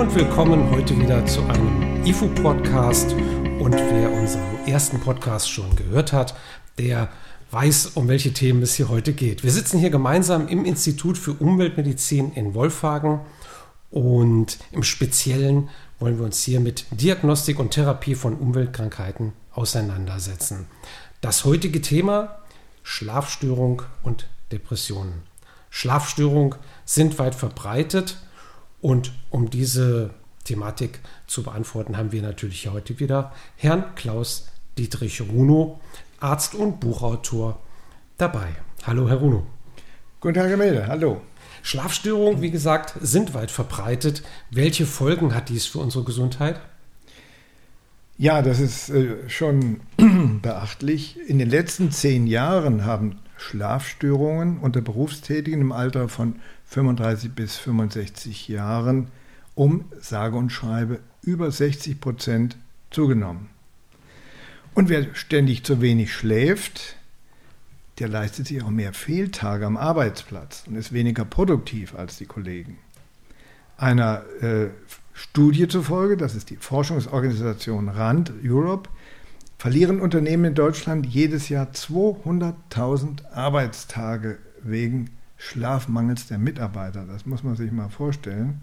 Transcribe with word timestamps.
Und 0.00 0.14
willkommen 0.14 0.70
heute 0.70 0.98
wieder 0.98 1.26
zu 1.26 1.42
einem 1.42 2.02
IFU-Podcast. 2.06 3.12
Und 3.12 3.74
wer 3.74 4.10
unseren 4.10 4.66
ersten 4.66 4.98
Podcast 4.98 5.50
schon 5.50 5.76
gehört 5.76 6.14
hat, 6.14 6.34
der 6.78 7.10
weiß, 7.50 7.88
um 7.96 8.08
welche 8.08 8.32
Themen 8.32 8.62
es 8.62 8.72
hier 8.72 8.88
heute 8.88 9.12
geht. 9.12 9.44
Wir 9.44 9.50
sitzen 9.50 9.78
hier 9.78 9.90
gemeinsam 9.90 10.48
im 10.48 10.64
Institut 10.64 11.18
für 11.18 11.34
Umweltmedizin 11.34 12.32
in 12.32 12.54
Wolfhagen 12.54 13.20
und 13.90 14.56
im 14.72 14.84
Speziellen 14.84 15.68
wollen 15.98 16.16
wir 16.16 16.24
uns 16.24 16.42
hier 16.42 16.60
mit 16.60 16.86
Diagnostik 16.92 17.58
und 17.58 17.72
Therapie 17.72 18.14
von 18.14 18.36
Umweltkrankheiten 18.36 19.34
auseinandersetzen. 19.52 20.66
Das 21.20 21.44
heutige 21.44 21.82
Thema 21.82 22.38
Schlafstörung 22.82 23.82
und 24.02 24.28
Depressionen. 24.50 25.24
Schlafstörungen 25.68 26.54
sind 26.86 27.18
weit 27.18 27.34
verbreitet 27.34 28.16
und 28.80 29.12
um 29.30 29.50
diese 29.50 30.10
Thematik 30.44 31.00
zu 31.26 31.42
beantworten, 31.42 31.96
haben 31.96 32.12
wir 32.12 32.22
natürlich 32.22 32.68
heute 32.68 32.98
wieder 32.98 33.32
Herrn 33.56 33.94
Klaus 33.94 34.48
Dietrich 34.78 35.20
Runo, 35.20 35.80
Arzt 36.18 36.54
und 36.54 36.80
Buchautor, 36.80 37.60
dabei. 38.16 38.48
Hallo, 38.86 39.08
Herr 39.08 39.18
Runo. 39.18 39.46
Guten 40.20 40.34
Tag, 40.34 40.48
Herr 40.48 40.56
Melde. 40.56 40.86
Hallo. 40.86 41.20
Schlafstörungen, 41.62 42.40
wie 42.40 42.50
gesagt, 42.50 42.94
sind 43.00 43.34
weit 43.34 43.50
verbreitet. 43.50 44.22
Welche 44.50 44.86
Folgen 44.86 45.34
hat 45.34 45.48
dies 45.48 45.66
für 45.66 45.78
unsere 45.78 46.04
Gesundheit? 46.04 46.60
Ja, 48.16 48.42
das 48.42 48.60
ist 48.60 48.90
äh, 48.90 49.28
schon 49.28 49.80
beachtlich. 50.42 51.18
In 51.26 51.38
den 51.38 51.48
letzten 51.48 51.90
zehn 51.90 52.26
Jahren 52.26 52.84
haben 52.84 53.18
Schlafstörungen 53.36 54.58
unter 54.58 54.82
Berufstätigen 54.82 55.60
im 55.60 55.72
Alter 55.72 56.08
von 56.08 56.36
35 56.70 57.32
bis 57.32 57.56
65 57.56 58.48
Jahren 58.48 59.08
um 59.54 59.84
sage 60.00 60.36
und 60.36 60.50
schreibe 60.50 61.00
über 61.22 61.50
60 61.50 62.00
Prozent 62.00 62.56
zugenommen. 62.90 63.48
Und 64.74 64.88
wer 64.88 65.14
ständig 65.14 65.64
zu 65.64 65.80
wenig 65.80 66.14
schläft, 66.14 66.96
der 67.98 68.08
leistet 68.08 68.46
sich 68.46 68.62
auch 68.62 68.70
mehr 68.70 68.92
Fehltage 68.92 69.66
am 69.66 69.76
Arbeitsplatz 69.76 70.64
und 70.66 70.76
ist 70.76 70.92
weniger 70.92 71.24
produktiv 71.24 71.94
als 71.94 72.16
die 72.16 72.26
Kollegen. 72.26 72.78
Einer 73.76 74.24
äh, 74.40 74.68
Studie 75.12 75.68
zufolge, 75.68 76.16
das 76.16 76.34
ist 76.34 76.50
die 76.50 76.56
Forschungsorganisation 76.56 77.88
RAND 77.88 78.32
Europe, 78.44 78.88
verlieren 79.58 80.00
Unternehmen 80.00 80.46
in 80.46 80.54
Deutschland 80.54 81.04
jedes 81.04 81.48
Jahr 81.48 81.66
200.000 81.72 83.30
Arbeitstage 83.32 84.38
wegen 84.62 85.10
Schlafmangels 85.40 86.26
der 86.26 86.38
Mitarbeiter. 86.38 87.06
Das 87.06 87.24
muss 87.24 87.42
man 87.42 87.56
sich 87.56 87.72
mal 87.72 87.88
vorstellen. 87.88 88.60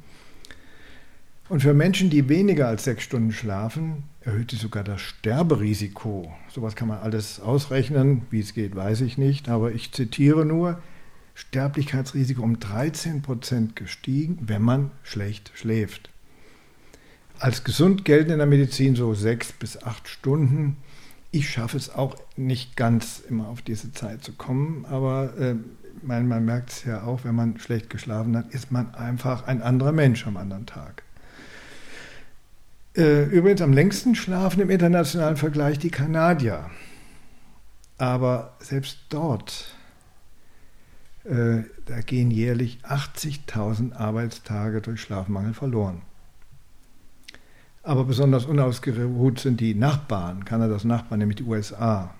Und 1.49 1.61
für 1.61 1.73
Menschen, 1.73 2.09
die 2.11 2.29
weniger 2.29 2.67
als 2.67 2.83
sechs 2.83 3.03
Stunden 3.03 3.31
schlafen, 3.31 4.03
erhöht 4.21 4.51
sich 4.51 4.59
sogar 4.59 4.83
das 4.83 5.01
Sterberisiko. 5.01 6.31
Sowas 6.49 6.75
kann 6.75 6.87
man 6.87 6.99
alles 6.99 7.39
ausrechnen. 7.39 8.27
Wie 8.29 8.41
es 8.41 8.53
geht, 8.53 8.75
weiß 8.75 9.01
ich 9.01 9.17
nicht. 9.17 9.49
Aber 9.49 9.71
ich 9.71 9.91
zitiere 9.91 10.45
nur, 10.45 10.79
Sterblichkeitsrisiko 11.33 12.43
um 12.43 12.59
13 12.59 13.23
Prozent 13.23 13.75
gestiegen, 13.75 14.37
wenn 14.41 14.61
man 14.61 14.91
schlecht 15.03 15.51
schläft. 15.55 16.11
Als 17.39 17.63
gesund 17.63 18.05
gelten 18.05 18.31
in 18.31 18.37
der 18.37 18.47
Medizin 18.47 18.95
so 18.95 19.15
sechs 19.15 19.51
bis 19.51 19.81
acht 19.81 20.07
Stunden. 20.07 20.77
Ich 21.31 21.49
schaffe 21.49 21.77
es 21.77 21.89
auch 21.89 22.15
nicht 22.35 22.75
ganz 22.75 23.19
immer 23.27 23.47
auf 23.47 23.61
diese 23.61 23.91
Zeit 23.93 24.23
zu 24.23 24.33
kommen, 24.33 24.85
aber 24.85 25.37
äh, 25.37 25.55
man, 26.07 26.27
man 26.27 26.45
merkt 26.45 26.71
es 26.71 26.83
ja 26.85 27.03
auch, 27.03 27.23
wenn 27.23 27.35
man 27.35 27.59
schlecht 27.59 27.89
geschlafen 27.89 28.35
hat, 28.37 28.53
ist 28.53 28.71
man 28.71 28.95
einfach 28.95 29.47
ein 29.47 29.61
anderer 29.61 29.91
Mensch 29.91 30.25
am 30.25 30.37
anderen 30.37 30.65
Tag. 30.65 31.03
Äh, 32.95 33.25
übrigens 33.25 33.61
am 33.61 33.73
längsten 33.73 34.15
schlafen 34.15 34.61
im 34.61 34.69
internationalen 34.69 35.37
Vergleich 35.37 35.77
die 35.77 35.91
Kanadier. 35.91 36.69
Aber 37.97 38.55
selbst 38.59 38.99
dort, 39.09 39.75
äh, 41.25 41.63
da 41.85 42.01
gehen 42.05 42.31
jährlich 42.31 42.79
80.000 42.83 43.93
Arbeitstage 43.93 44.81
durch 44.81 45.01
Schlafmangel 45.01 45.53
verloren. 45.53 46.01
Aber 47.83 48.03
besonders 48.03 48.45
unausgeruht 48.45 49.39
sind 49.39 49.61
die 49.61 49.73
Nachbarn, 49.73 50.45
Kanadas 50.45 50.83
Nachbarn, 50.83 51.19
nämlich 51.19 51.37
die 51.37 51.43
USA. 51.43 52.13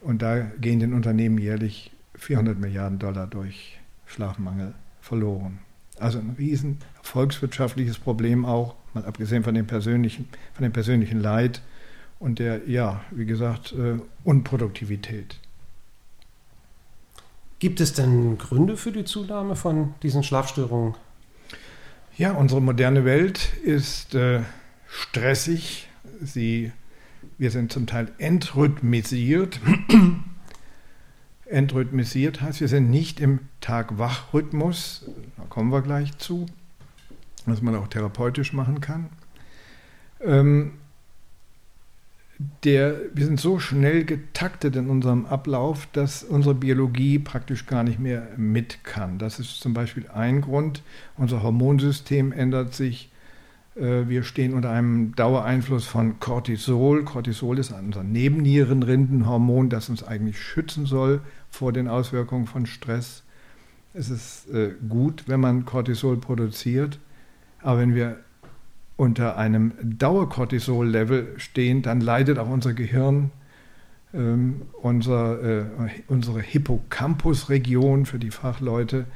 Und 0.00 0.22
da 0.22 0.40
gehen 0.40 0.80
den 0.80 0.94
Unternehmen 0.94 1.38
jährlich 1.38 1.92
400 2.14 2.58
Milliarden 2.58 2.98
Dollar 2.98 3.26
durch 3.26 3.78
Schlafmangel 4.06 4.74
verloren. 5.00 5.58
Also 5.98 6.18
ein 6.18 6.34
riesen 6.38 6.78
volkswirtschaftliches 7.02 7.98
Problem 7.98 8.44
auch, 8.44 8.74
mal 8.94 9.04
abgesehen 9.04 9.44
von 9.44 9.54
dem 9.54 9.66
persönlichen, 9.66 10.28
von 10.54 10.62
dem 10.62 10.72
persönlichen 10.72 11.20
Leid 11.20 11.62
und 12.18 12.38
der, 12.38 12.68
ja, 12.68 13.02
wie 13.10 13.26
gesagt, 13.26 13.72
äh, 13.72 13.98
Unproduktivität. 14.24 15.38
Gibt 17.58 17.80
es 17.80 17.92
denn 17.92 18.38
Gründe 18.38 18.76
für 18.76 18.90
die 18.90 19.04
Zunahme 19.04 19.54
von 19.54 19.94
diesen 20.02 20.24
Schlafstörungen? 20.24 20.96
Ja, 22.16 22.32
unsere 22.32 22.60
moderne 22.60 23.04
Welt 23.04 23.52
ist 23.62 24.14
äh, 24.14 24.40
stressig. 24.88 25.88
Sie, 26.20 26.72
wir 27.38 27.50
sind 27.50 27.72
zum 27.72 27.86
Teil 27.86 28.10
entrhythmisiert. 28.18 29.60
Entrhythmisiert 31.52 32.40
heißt, 32.40 32.60
wir 32.60 32.68
sind 32.68 32.90
nicht 32.90 33.20
im 33.20 33.40
Tag-Wach-Rhythmus. 33.60 35.04
Da 35.36 35.44
kommen 35.48 35.70
wir 35.70 35.82
gleich 35.82 36.16
zu, 36.18 36.46
was 37.46 37.62
man 37.62 37.76
auch 37.76 37.88
therapeutisch 37.88 38.52
machen 38.52 38.80
kann. 38.80 39.10
Ähm, 40.20 40.72
der, 42.64 42.96
wir 43.14 43.26
sind 43.26 43.38
so 43.38 43.60
schnell 43.60 44.04
getaktet 44.04 44.74
in 44.74 44.88
unserem 44.88 45.26
Ablauf, 45.26 45.86
dass 45.92 46.24
unsere 46.24 46.54
Biologie 46.54 47.20
praktisch 47.20 47.66
gar 47.66 47.84
nicht 47.84 48.00
mehr 48.00 48.28
mit 48.36 48.82
kann. 48.82 49.18
Das 49.18 49.38
ist 49.38 49.60
zum 49.60 49.74
Beispiel 49.74 50.08
ein 50.08 50.40
Grund. 50.40 50.82
Unser 51.16 51.42
Hormonsystem 51.42 52.32
ändert 52.32 52.74
sich 52.74 53.11
wir 53.74 54.22
stehen 54.22 54.54
unter 54.54 54.70
einem 54.70 55.14
Dauereinfluss 55.14 55.86
von 55.86 56.20
Cortisol. 56.20 57.04
Cortisol 57.04 57.58
ist 57.58 57.72
unser 57.72 58.02
Nebennierenrindenhormon, 58.02 59.70
das 59.70 59.88
uns 59.88 60.02
eigentlich 60.02 60.40
schützen 60.40 60.86
soll 60.86 61.20
vor 61.48 61.72
den 61.72 61.88
Auswirkungen 61.88 62.46
von 62.46 62.66
Stress. 62.66 63.22
Es 63.94 64.10
ist 64.10 64.50
äh, 64.50 64.74
gut, 64.88 65.24
wenn 65.26 65.40
man 65.40 65.64
Cortisol 65.64 66.16
produziert, 66.16 66.98
aber 67.60 67.80
wenn 67.80 67.94
wir 67.94 68.18
unter 68.96 69.36
einem 69.36 69.72
Dauercortisol-Level 69.82 71.34
stehen, 71.38 71.82
dann 71.82 72.00
leidet 72.00 72.38
auch 72.38 72.48
unser 72.48 72.72
Gehirn, 72.72 73.30
ähm, 74.14 74.62
äh, 74.82 75.64
unsere 76.06 76.40
Hippocampus-Region 76.40 78.06
für 78.06 78.18
die 78.18 78.30
Fachleute 78.30 79.06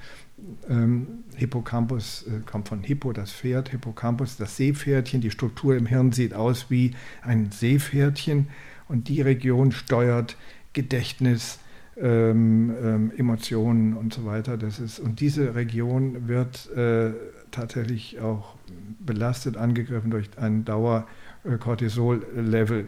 ähm, 0.68 1.24
Hippocampus 1.34 2.26
äh, 2.26 2.40
kommt 2.44 2.68
von 2.68 2.82
Hippo, 2.82 3.12
das 3.12 3.32
Pferd, 3.32 3.70
Hippocampus, 3.70 4.36
das 4.36 4.56
Seepferdchen. 4.56 5.20
Die 5.20 5.30
Struktur 5.30 5.76
im 5.76 5.86
Hirn 5.86 6.10
sieht 6.12 6.34
aus 6.34 6.66
wie 6.68 6.92
ein 7.22 7.50
Seepferdchen 7.50 8.48
und 8.88 9.08
die 9.08 9.22
Region 9.22 9.72
steuert 9.72 10.36
Gedächtnis, 10.72 11.58
ähm, 11.96 12.74
ähm, 12.82 13.12
Emotionen 13.16 13.96
und 13.96 14.12
so 14.12 14.26
weiter. 14.26 14.58
Das 14.58 14.78
ist, 14.78 14.98
und 14.98 15.20
diese 15.20 15.54
Region 15.54 16.28
wird 16.28 16.70
äh, 16.76 17.12
tatsächlich 17.50 18.20
auch 18.20 18.56
belastet, 18.98 19.56
angegriffen 19.56 20.10
durch 20.10 20.28
ein 20.36 20.66
Dauer-Cortisol-Level. 20.66 22.84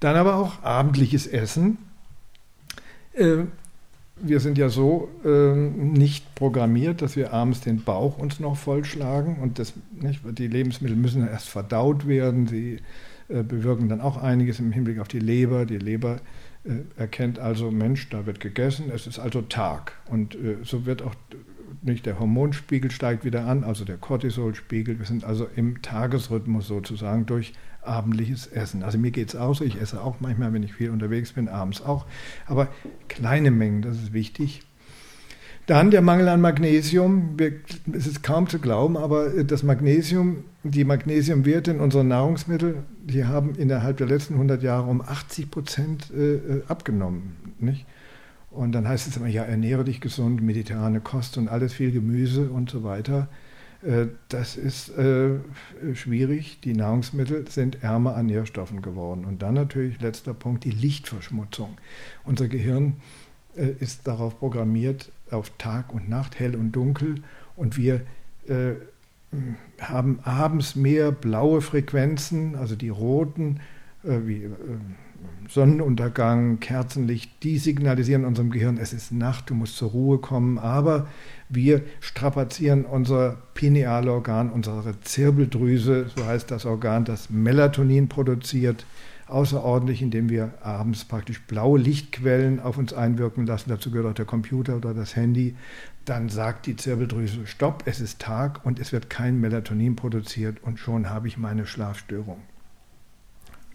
Dann 0.00 0.16
aber 0.16 0.36
auch 0.36 0.62
abendliches 0.62 1.26
Essen. 1.26 1.76
Wir 4.24 4.38
sind 4.38 4.56
ja 4.56 4.68
so 4.68 5.08
ähm, 5.24 5.92
nicht 5.92 6.34
programmiert, 6.34 7.02
dass 7.02 7.16
wir 7.16 7.32
abends 7.32 7.60
den 7.60 7.82
Bauch 7.82 8.18
uns 8.18 8.38
noch 8.38 8.56
vollschlagen 8.56 9.36
und 9.40 9.58
das, 9.58 9.74
nicht, 9.92 10.20
die 10.38 10.46
Lebensmittel 10.46 10.96
müssen 10.96 11.26
erst 11.26 11.48
verdaut 11.48 12.06
werden. 12.06 12.46
Sie 12.46 12.78
äh, 13.28 13.42
bewirken 13.42 13.88
dann 13.88 14.00
auch 14.00 14.16
einiges 14.16 14.60
im 14.60 14.70
Hinblick 14.70 15.00
auf 15.00 15.08
die 15.08 15.18
Leber. 15.18 15.66
Die 15.66 15.78
Leber 15.78 16.20
äh, 16.64 17.00
erkennt 17.00 17.40
also, 17.40 17.70
Mensch, 17.70 18.08
da 18.10 18.24
wird 18.24 18.38
gegessen, 18.38 18.92
es 18.94 19.06
ist 19.08 19.18
also 19.18 19.42
Tag. 19.42 19.94
Und 20.08 20.36
äh, 20.36 20.58
so 20.62 20.86
wird 20.86 21.02
auch 21.02 21.14
nicht 21.82 22.06
der 22.06 22.18
Hormonspiegel 22.18 22.90
steigt 22.90 23.24
wieder 23.24 23.46
an, 23.46 23.64
also 23.64 23.84
der 23.84 23.96
Cortisolspiegel. 23.96 24.98
Wir 24.98 25.06
sind 25.06 25.24
also 25.24 25.48
im 25.56 25.82
Tagesrhythmus 25.82 26.66
sozusagen 26.66 27.26
durch 27.26 27.52
abendliches 27.82 28.46
Essen. 28.46 28.82
Also 28.82 28.98
mir 28.98 29.10
geht 29.10 29.30
es 29.30 29.36
auch 29.36 29.54
so, 29.54 29.64
ich 29.64 29.80
esse 29.80 30.00
auch 30.00 30.20
manchmal, 30.20 30.52
wenn 30.52 30.62
ich 30.62 30.72
viel 30.72 30.90
unterwegs 30.90 31.32
bin, 31.32 31.48
abends 31.48 31.82
auch. 31.82 32.06
Aber 32.46 32.68
kleine 33.08 33.50
Mengen, 33.50 33.82
das 33.82 33.96
ist 33.96 34.12
wichtig. 34.12 34.62
Dann 35.66 35.92
der 35.92 36.02
Mangel 36.02 36.28
an 36.28 36.40
Magnesium. 36.40 37.36
Es 37.92 38.06
ist 38.06 38.22
kaum 38.22 38.48
zu 38.48 38.58
glauben, 38.58 38.96
aber 38.96 39.44
das 39.44 39.62
Magnesium, 39.62 40.44
die 40.64 40.84
Magnesiumwerte 40.84 41.70
in 41.70 41.80
unseren 41.80 42.08
Nahrungsmitteln, 42.08 42.84
die 43.04 43.24
haben 43.24 43.54
innerhalb 43.54 43.96
der 43.96 44.08
letzten 44.08 44.34
100 44.34 44.62
Jahre 44.62 44.90
um 44.90 45.00
80 45.00 45.50
Prozent 45.50 46.10
äh, 46.10 46.62
abgenommen. 46.66 47.36
Nicht? 47.60 47.86
Und 48.52 48.72
dann 48.72 48.86
heißt 48.86 49.08
es 49.08 49.16
immer, 49.16 49.28
ja, 49.28 49.44
ernähre 49.44 49.84
dich 49.84 50.00
gesund, 50.00 50.42
mediterrane 50.42 51.00
Kost 51.00 51.38
und 51.38 51.48
alles, 51.48 51.72
viel 51.72 51.90
Gemüse 51.90 52.50
und 52.50 52.70
so 52.70 52.84
weiter. 52.84 53.28
Äh, 53.82 54.06
das 54.28 54.56
ist 54.56 54.90
äh, 54.96 55.38
schwierig. 55.94 56.60
Die 56.60 56.74
Nahrungsmittel 56.74 57.48
sind 57.48 57.82
ärmer 57.82 58.14
an 58.14 58.26
Nährstoffen 58.26 58.82
geworden. 58.82 59.24
Und 59.24 59.42
dann 59.42 59.54
natürlich 59.54 60.00
letzter 60.00 60.34
Punkt, 60.34 60.64
die 60.64 60.70
Lichtverschmutzung. 60.70 61.76
Unser 62.24 62.48
Gehirn 62.48 62.96
äh, 63.56 63.70
ist 63.80 64.06
darauf 64.06 64.38
programmiert, 64.38 65.10
auf 65.30 65.50
Tag 65.58 65.92
und 65.92 66.08
Nacht, 66.08 66.38
hell 66.38 66.54
und 66.54 66.72
dunkel. 66.72 67.16
Und 67.56 67.76
wir 67.76 68.02
haben 69.80 70.18
abends 70.24 70.74
mehr 70.74 71.12
blaue 71.12 71.60
Frequenzen, 71.60 72.56
also 72.56 72.74
die 72.74 72.88
roten, 72.88 73.60
wie 74.02 74.50
Sonnenuntergang, 75.48 76.60
Kerzenlicht, 76.60 77.42
die 77.42 77.58
signalisieren 77.58 78.24
unserem 78.24 78.50
Gehirn, 78.50 78.78
es 78.78 78.92
ist 78.92 79.12
Nacht, 79.12 79.50
du 79.50 79.54
musst 79.54 79.76
zur 79.76 79.90
Ruhe 79.90 80.18
kommen. 80.18 80.58
Aber 80.58 81.06
wir 81.48 81.82
strapazieren 82.00 82.84
unser 82.84 83.36
Pinealorgan, 83.54 84.50
unsere 84.50 85.00
Zirbeldrüse, 85.00 86.10
so 86.14 86.24
heißt 86.24 86.50
das 86.50 86.64
Organ, 86.64 87.04
das 87.04 87.28
Melatonin 87.28 88.08
produziert, 88.08 88.86
außerordentlich, 89.26 90.02
indem 90.02 90.28
wir 90.28 90.54
abends 90.62 91.04
praktisch 91.04 91.40
blaue 91.42 91.78
Lichtquellen 91.78 92.60
auf 92.60 92.78
uns 92.78 92.92
einwirken 92.92 93.46
lassen. 93.46 93.70
Dazu 93.70 93.90
gehört 93.90 94.08
auch 94.08 94.14
der 94.14 94.24
Computer 94.24 94.76
oder 94.76 94.94
das 94.94 95.16
Handy. 95.16 95.56
Dann 96.04 96.28
sagt 96.28 96.66
die 96.66 96.76
Zirbeldrüse, 96.76 97.46
stopp, 97.46 97.84
es 97.86 98.00
ist 98.00 98.20
Tag 98.20 98.64
und 98.64 98.78
es 98.78 98.92
wird 98.92 99.10
kein 99.10 99.40
Melatonin 99.40 99.96
produziert 99.96 100.62
und 100.62 100.78
schon 100.78 101.10
habe 101.10 101.28
ich 101.28 101.38
meine 101.38 101.66
Schlafstörung. 101.66 102.40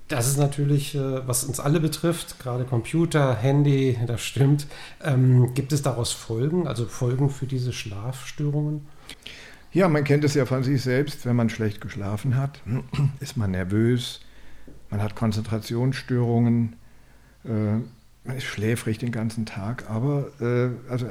Das 0.08 0.28
ist 0.28 0.38
natürlich, 0.38 0.96
äh, 0.96 1.28
was 1.28 1.44
uns 1.44 1.60
alle 1.60 1.80
betrifft, 1.80 2.40
gerade 2.40 2.64
Computer, 2.64 3.36
Handy, 3.36 3.98
das 4.08 4.22
stimmt. 4.22 4.68
Ähm, 5.04 5.54
gibt 5.54 5.74
es 5.74 5.82
daraus 5.82 6.14
Folgen, 6.14 6.68
also 6.68 6.86
Folgen 6.86 7.30
für 7.30 7.46
diese 7.46 7.74
Schlafstörungen? 7.74 8.88
Ja, 9.74 9.90
man 9.90 10.06
kennt 10.06 10.24
es 10.24 10.34
ja 10.34 10.46
von 10.46 10.64
sich 10.64 10.82
selbst, 10.82 11.26
wenn 11.26 11.36
man 11.36 11.50
schlecht 11.50 11.82
geschlafen 11.82 12.38
hat, 12.38 12.62
ist 13.20 13.36
man 13.36 13.52
nervös, 13.52 14.22
man 14.90 15.02
hat 15.02 15.16
Konzentrationsstörungen, 15.16 16.78
äh, 17.44 17.50
man 18.24 18.38
ist 18.38 18.46
schläfrig 18.46 18.98
den 18.98 19.12
ganzen 19.12 19.46
Tag, 19.46 19.90
aber 19.90 20.32
äh, 20.40 20.70
also 20.90 21.08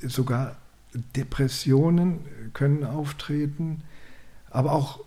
sogar 0.00 0.56
Depressionen 1.16 2.20
können 2.52 2.84
auftreten, 2.84 3.82
aber 4.50 4.72
auch 4.72 5.00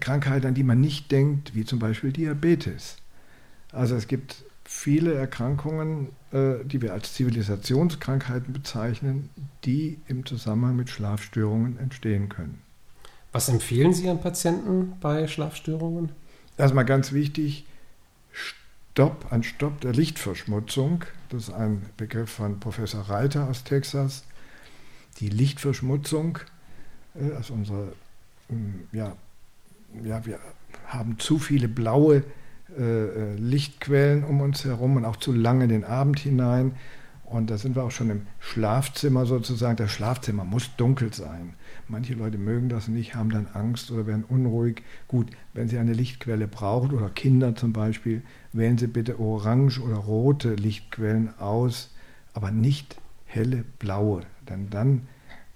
Krankheiten, 0.00 0.46
an 0.46 0.54
die 0.54 0.62
man 0.62 0.80
nicht 0.80 1.10
denkt, 1.10 1.54
wie 1.54 1.64
zum 1.64 1.78
Beispiel 1.78 2.12
Diabetes. 2.12 2.96
Also 3.72 3.94
es 3.94 4.06
gibt 4.08 4.44
viele 4.64 5.14
Erkrankungen, 5.14 6.08
äh, 6.32 6.64
die 6.64 6.80
wir 6.80 6.92
als 6.92 7.14
Zivilisationskrankheiten 7.14 8.52
bezeichnen, 8.52 9.30
die 9.64 9.98
im 10.08 10.24
Zusammenhang 10.24 10.76
mit 10.76 10.90
Schlafstörungen 10.90 11.78
entstehen 11.78 12.28
können. 12.28 12.62
Was 13.32 13.48
empfehlen 13.48 13.94
Sie 13.94 14.08
an 14.08 14.20
Patienten 14.20 14.94
bei 15.00 15.26
Schlafstörungen? 15.26 16.10
Erstmal 16.58 16.84
ganz 16.84 17.12
wichtig, 17.12 17.64
Stopp, 18.30 19.32
ein 19.32 19.42
Stopp 19.42 19.80
der 19.80 19.92
Lichtverschmutzung. 19.92 21.04
Das 21.30 21.44
ist 21.44 21.54
ein 21.54 21.86
Begriff 21.96 22.30
von 22.30 22.60
Professor 22.60 23.00
Reiter 23.02 23.48
aus 23.48 23.64
Texas. 23.64 24.24
Die 25.18 25.30
Lichtverschmutzung 25.30 26.38
äh, 27.14 27.32
aus 27.32 27.50
unserer 27.50 27.88
ähm, 28.50 28.86
ja, 28.92 29.16
ja, 30.04 30.24
wir 30.26 30.38
haben 30.86 31.18
zu 31.18 31.38
viele 31.38 31.68
blaue 31.68 32.24
äh, 32.78 32.82
äh, 32.82 33.34
Lichtquellen 33.36 34.24
um 34.24 34.40
uns 34.40 34.64
herum 34.64 34.96
und 34.96 35.04
auch 35.04 35.16
zu 35.16 35.32
lange 35.32 35.64
in 35.64 35.70
den 35.70 35.84
Abend 35.84 36.18
hinein. 36.18 36.72
Und 37.24 37.50
da 37.50 37.56
sind 37.56 37.76
wir 37.76 37.82
auch 37.82 37.90
schon 37.90 38.10
im 38.10 38.26
Schlafzimmer 38.40 39.24
sozusagen. 39.24 39.76
Das 39.76 39.90
Schlafzimmer 39.90 40.44
muss 40.44 40.76
dunkel 40.76 41.14
sein. 41.14 41.54
Manche 41.88 42.12
Leute 42.12 42.36
mögen 42.36 42.68
das 42.68 42.88
nicht, 42.88 43.14
haben 43.14 43.30
dann 43.30 43.46
Angst 43.54 43.90
oder 43.90 44.06
werden 44.06 44.24
unruhig. 44.24 44.82
Gut, 45.08 45.30
wenn 45.54 45.68
Sie 45.68 45.78
eine 45.78 45.94
Lichtquelle 45.94 46.46
brauchen 46.46 46.92
oder 46.92 47.08
Kinder 47.08 47.54
zum 47.54 47.72
Beispiel, 47.72 48.22
wählen 48.52 48.76
Sie 48.76 48.86
bitte 48.86 49.18
orange 49.18 49.80
oder 49.80 49.96
rote 49.96 50.54
Lichtquellen 50.54 51.38
aus, 51.38 51.94
aber 52.34 52.50
nicht 52.50 52.96
helle 53.24 53.64
blaue. 53.78 54.22
Denn 54.48 54.68
dann 54.68 55.08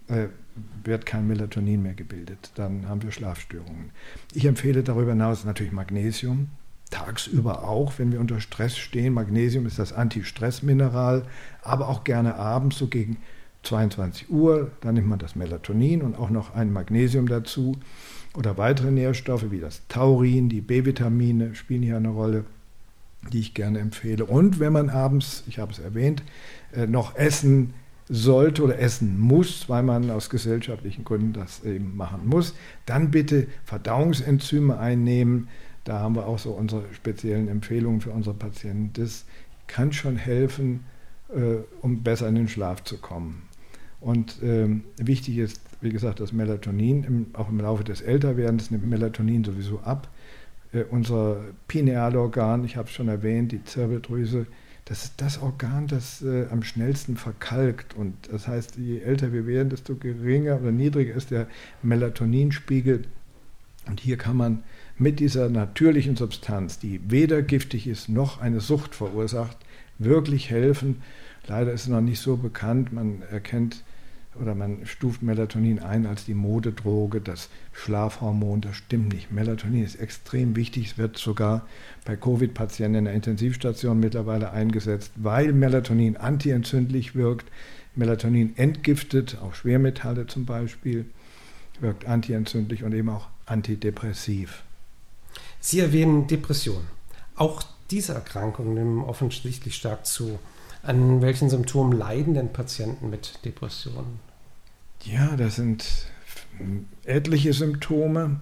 äh, 0.09 0.29
wird 0.85 1.07
kein 1.07 1.27
Melatonin 1.27 1.83
mehr 1.83 1.95
gebildet. 1.95 2.53
Dann 2.55 2.89
haben 2.89 3.03
wir 3.03 3.11
Schlafstörungen. 3.11 3.91
Ich 4.35 4.45
empfehle 4.45 4.83
darüber 4.83 5.11
hinaus 5.11 5.45
natürlich 5.45 5.73
Magnesium. 5.73 6.49
Tagsüber 6.91 7.69
auch, 7.69 7.99
wenn 7.99 8.13
wir 8.13 8.21
unter 8.21 8.41
Stress 8.41 8.77
stehen. 8.77 9.13
Magnesium 9.13 9.67
ist 9.67 9.79
das 9.79 9.93
Anti-Stress-Mineral, 9.93 11.25
aber 11.63 11.89
auch 11.89 12.05
gerne 12.05 12.37
abends, 12.37 12.79
so 12.79 12.87
gegen 12.87 13.17
22 13.65 14.31
Uhr. 14.31 14.71
Dann 14.81 14.95
nimmt 14.95 15.09
man 15.09 15.19
das 15.19 15.35
Melatonin 15.35 16.03
und 16.03 16.17
auch 16.17 16.31
noch 16.31 16.55
ein 16.55 16.73
Magnesium 16.73 17.27
dazu. 17.29 17.77
Oder 18.35 18.57
weitere 18.59 18.91
Nährstoffe 18.91 19.51
wie 19.51 19.61
das 19.61 19.83
Taurin, 19.89 20.49
die 20.49 20.61
B-Vitamine 20.61 21.55
spielen 21.55 21.83
hier 21.83 21.97
eine 21.97 22.11
Rolle, 22.11 22.45
die 23.33 23.41
ich 23.41 23.55
gerne 23.55 23.81
empfehle. 23.81 24.25
Und 24.25 24.61
wenn 24.61 24.73
man 24.73 24.91
abends, 24.91 25.43
ich 25.49 25.59
habe 25.59 25.73
es 25.73 25.79
erwähnt, 25.79 26.23
äh, 26.73 26.87
noch 26.87 27.17
Essen 27.17 27.75
sollte 28.09 28.63
oder 28.63 28.79
essen 28.79 29.19
muss, 29.19 29.69
weil 29.69 29.83
man 29.83 30.11
aus 30.11 30.31
gesellschaftlichen 30.31 31.05
Gründen 31.05 31.33
das 31.33 31.65
eben 31.65 31.97
machen 31.97 32.27
muss, 32.27 32.55
dann 32.85 33.11
bitte 33.11 33.49
Verdauungsenzyme 33.65 34.79
einnehmen. 34.79 35.49
Da 35.85 36.01
haben 36.01 36.15
wir 36.15 36.27
auch 36.27 36.39
so 36.39 36.53
unsere 36.53 36.85
speziellen 36.93 37.49
Empfehlungen 37.49 38.01
für 38.01 38.11
unsere 38.11 38.35
Patienten. 38.35 38.91
Das 38.93 39.25
kann 39.67 39.93
schon 39.93 40.17
helfen, 40.17 40.85
äh, 41.29 41.59
um 41.83 42.03
besser 42.03 42.29
in 42.29 42.37
den 42.37 42.49
Schlaf 42.49 42.85
zu 42.85 42.99
kommen. 42.99 43.43
Und 44.01 44.37
ähm, 44.43 44.85
wichtig 44.99 45.39
ist, 45.39 45.61
wie 45.81 45.91
gesagt, 45.91 46.21
das 46.21 46.33
Melatonin, 46.33 47.05
im, 47.05 47.27
auch 47.33 47.49
im 47.49 47.59
Laufe 47.59 47.83
des 47.83 48.03
Älterwerdens 48.03 48.71
nimmt 48.71 48.87
Melatonin 48.87 49.43
sowieso 49.43 49.81
ab. 49.81 50.09
Äh, 50.73 50.85
unser 50.91 51.41
Pinealorgan, 51.67 52.65
ich 52.65 52.77
habe 52.77 52.89
es 52.89 52.95
schon 52.95 53.09
erwähnt, 53.09 53.53
die 53.53 53.65
Zirbeldrüse, 53.65 54.47
das 54.87 55.03
ist 55.05 55.15
das 55.17 55.43
Organ, 55.43 55.89
das 55.89 56.23
äh, 56.23 56.47
am 56.51 56.63
schnellsten 56.63 57.17
verkalkt. 57.17 57.95
Und 57.95 58.15
das 58.31 58.47
heißt, 58.47 58.77
je 58.77 59.01
älter 59.01 59.33
wir 59.33 59.47
werden, 59.47 59.69
desto 59.69 59.97
geringer 59.97 60.61
oder 60.61 60.71
niedriger 60.71 61.15
ist 61.15 61.33
der 61.33 61.49
Melatoninspiegel. 61.83 63.03
Und 63.89 64.01
hier 64.01 64.17
kann 64.17 64.37
man 64.37 64.63
mit 64.97 65.19
dieser 65.19 65.49
natürlichen 65.49 66.17
Substanz, 66.17 66.79
die 66.79 67.01
weder 67.09 67.43
giftig 67.43 67.89
ist 67.89 68.09
noch 68.09 68.41
eine 68.41 68.61
Sucht 68.61 68.95
verursacht, 68.95 69.57
wirklich 69.99 70.51
helfen. 70.51 71.03
Leider 71.49 71.73
ist 71.73 71.83
es 71.83 71.89
noch 71.89 72.01
nicht 72.01 72.21
so 72.21 72.37
bekannt. 72.37 72.93
Man 72.93 73.23
erkennt 73.23 73.83
oder 74.41 74.55
man 74.55 74.87
stuft 74.87 75.23
Melatonin 75.23 75.79
ein 75.79 76.07
als 76.07 76.25
die 76.25 76.35
Modedroge, 76.35 77.21
das 77.21 77.49
Schlafhormon, 77.73 78.61
das 78.61 78.77
stimmt 78.77 79.13
nicht. 79.13 79.33
Melatonin 79.33 79.85
ist 79.85 79.97
extrem 79.97 80.57
wichtig, 80.57 80.87
es 80.87 80.99
wird 80.99 81.19
sogar 81.19 81.67
bei 82.05 82.17
Covid-Patienten 82.17 82.99
in 82.99 83.05
der 83.07 83.15
Intensivstation 83.15 84.01
mittlerweile 84.01 84.51
eingesetzt, 84.51 85.13
weil 85.17 85.53
Melatonin 85.53 86.17
antientzündlich 86.17 87.15
wirkt. 87.15 87.51
Melatonin 87.95 88.57
entgiftet, 88.57 89.39
auch 89.43 89.55
Schwermetalle 89.55 90.27
zum 90.27 90.45
Beispiel, 90.45 91.07
wirkt 91.81 92.07
antientzündlich 92.07 92.85
und 92.85 92.93
eben 92.93 93.09
auch 93.09 93.29
antidepressiv. 93.47 94.63
Sie 95.61 95.81
erwähnen 95.81 96.27
Depression. 96.27 96.85
Auch 97.35 97.63
diese 97.91 98.15
Erkrankungen 98.15 98.75
nehmen 98.75 99.05
offensichtlich 99.05 99.75
stark 99.75 100.07
zu. 100.07 100.39
An 100.83 101.21
welchen 101.21 101.51
Symptomen 101.51 101.93
leiden 101.93 102.35
denn 102.35 102.53
Patienten 102.53 103.11
mit 103.11 103.45
Depressionen? 103.45 104.21
Ja, 105.11 105.37
das 105.37 105.57
sind 105.57 105.87
etliche 107.05 107.53
Symptome, 107.53 108.41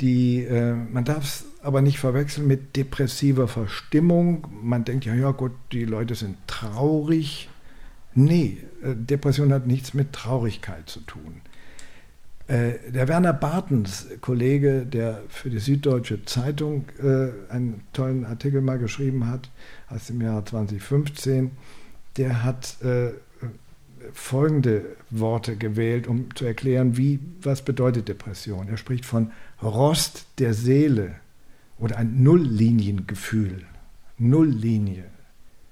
die 0.00 0.42
äh, 0.42 0.74
man 0.74 1.04
darf 1.04 1.24
es 1.24 1.44
aber 1.62 1.82
nicht 1.82 1.98
verwechseln 1.98 2.48
mit 2.48 2.74
depressiver 2.74 3.46
Verstimmung. 3.46 4.48
Man 4.62 4.84
denkt 4.84 5.04
ja, 5.04 5.14
ja 5.14 5.30
gut, 5.30 5.52
die 5.70 5.84
Leute 5.84 6.16
sind 6.16 6.36
traurig. 6.48 7.48
Nee, 8.14 8.58
äh, 8.82 8.94
Depression 8.96 9.52
hat 9.52 9.68
nichts 9.68 9.94
mit 9.94 10.12
Traurigkeit 10.12 10.88
zu 10.88 11.00
tun. 11.00 11.42
Äh, 12.48 12.90
der 12.90 13.06
Werner 13.06 13.32
Bartens, 13.32 14.08
Kollege, 14.20 14.84
der 14.84 15.22
für 15.28 15.48
die 15.48 15.60
Süddeutsche 15.60 16.24
Zeitung 16.24 16.86
äh, 17.00 17.52
einen 17.52 17.82
tollen 17.92 18.24
Artikel 18.24 18.62
mal 18.62 18.78
geschrieben 18.80 19.28
hat, 19.28 19.48
aus 19.88 20.08
dem 20.08 20.20
Jahr 20.20 20.44
2015, 20.44 21.52
der 22.16 22.42
hat 22.42 22.76
folgende 24.12 24.84
Worte 25.10 25.56
gewählt, 25.56 26.06
um 26.06 26.34
zu 26.34 26.44
erklären, 26.44 26.96
wie, 26.96 27.20
was 27.40 27.62
bedeutet 27.62 28.08
Depression. 28.08 28.68
Er 28.68 28.76
spricht 28.76 29.04
von 29.04 29.32
Rost 29.62 30.26
der 30.38 30.54
Seele 30.54 31.14
oder 31.78 31.96
ein 31.98 32.22
Nullliniengefühl. 32.22 33.64
Nulllinie. 34.18 35.04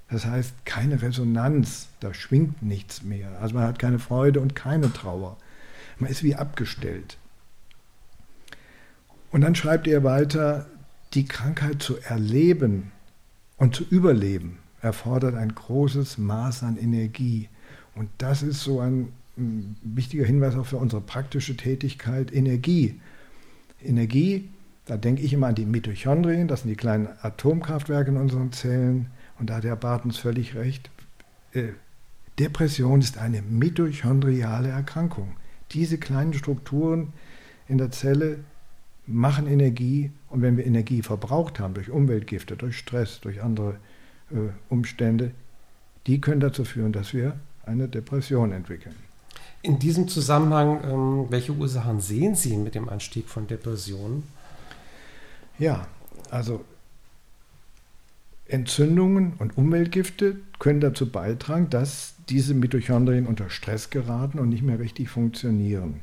Das 0.08 0.26
heißt, 0.26 0.64
keine 0.64 1.02
Resonanz, 1.02 1.88
da 2.00 2.12
schwingt 2.12 2.62
nichts 2.62 3.02
mehr. 3.02 3.38
Also 3.40 3.54
man 3.54 3.64
hat 3.64 3.78
keine 3.78 3.98
Freude 3.98 4.40
und 4.40 4.56
keine 4.56 4.92
Trauer. 4.92 5.36
Man 5.98 6.10
ist 6.10 6.24
wie 6.24 6.34
abgestellt. 6.34 7.18
Und 9.30 9.42
dann 9.42 9.54
schreibt 9.54 9.86
er 9.86 10.02
weiter, 10.02 10.66
die 11.14 11.26
Krankheit 11.26 11.82
zu 11.82 11.98
erleben 11.98 12.90
und 13.56 13.76
zu 13.76 13.84
überleben 13.84 14.58
erfordert 14.82 15.34
ein 15.34 15.54
großes 15.54 16.18
Maß 16.18 16.62
an 16.62 16.76
Energie. 16.76 17.48
Und 17.94 18.08
das 18.18 18.42
ist 18.42 18.62
so 18.62 18.80
ein 18.80 19.12
wichtiger 19.36 20.24
Hinweis 20.24 20.54
auch 20.54 20.66
für 20.66 20.76
unsere 20.76 21.00
praktische 21.00 21.56
Tätigkeit, 21.56 22.32
Energie. 22.32 23.00
Energie, 23.82 24.48
da 24.86 24.96
denke 24.96 25.22
ich 25.22 25.32
immer 25.32 25.48
an 25.48 25.54
die 25.54 25.64
Mitochondrien, 25.64 26.48
das 26.48 26.62
sind 26.62 26.70
die 26.70 26.76
kleinen 26.76 27.08
Atomkraftwerke 27.22 28.10
in 28.10 28.16
unseren 28.16 28.52
Zellen. 28.52 29.06
Und 29.38 29.48
da 29.48 29.56
hat 29.56 29.64
Herr 29.64 29.76
Bartens 29.76 30.18
völlig 30.18 30.54
recht. 30.54 30.90
Äh, 31.52 31.68
Depression 32.38 33.00
ist 33.00 33.18
eine 33.18 33.42
mitochondriale 33.42 34.68
Erkrankung. 34.68 35.36
Diese 35.72 35.98
kleinen 35.98 36.34
Strukturen 36.34 37.12
in 37.68 37.78
der 37.78 37.90
Zelle 37.90 38.40
machen 39.06 39.46
Energie 39.46 40.10
und 40.28 40.42
wenn 40.42 40.56
wir 40.56 40.66
Energie 40.66 41.02
verbraucht 41.02 41.58
haben 41.58 41.74
durch 41.74 41.90
Umweltgifte, 41.90 42.56
durch 42.56 42.78
Stress, 42.78 43.20
durch 43.20 43.42
andere 43.42 43.76
äh, 44.30 44.50
Umstände, 44.68 45.32
die 46.06 46.20
können 46.20 46.40
dazu 46.40 46.64
führen, 46.64 46.92
dass 46.92 47.12
wir 47.12 47.38
eine 47.70 47.88
Depression 47.88 48.52
entwickeln. 48.52 48.96
In 49.62 49.78
diesem 49.78 50.08
Zusammenhang, 50.08 50.80
ähm, 50.84 51.26
welche 51.30 51.52
Ursachen 51.52 52.00
sehen 52.00 52.34
Sie 52.34 52.56
mit 52.56 52.74
dem 52.74 52.88
Anstieg 52.88 53.28
von 53.28 53.46
Depressionen? 53.46 54.24
Ja, 55.58 55.86
also 56.30 56.64
Entzündungen 58.48 59.34
und 59.38 59.56
Umweltgifte 59.56 60.36
können 60.58 60.80
dazu 60.80 61.10
beitragen, 61.10 61.70
dass 61.70 62.14
diese 62.28 62.54
Mitochondrien 62.54 63.26
unter 63.26 63.50
Stress 63.50 63.90
geraten 63.90 64.38
und 64.38 64.48
nicht 64.48 64.62
mehr 64.62 64.78
richtig 64.78 65.08
funktionieren. 65.08 66.00